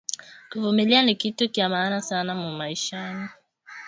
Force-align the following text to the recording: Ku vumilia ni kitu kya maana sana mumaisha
Ku 0.49 0.57
vumilia 0.63 1.01
ni 1.03 1.15
kitu 1.15 1.45
kya 1.53 1.69
maana 1.69 2.01
sana 2.01 2.33
mumaisha 2.41 3.29